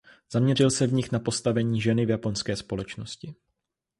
[0.31, 3.35] Zaměřil se v nich na postavení ženy v japonské společnosti.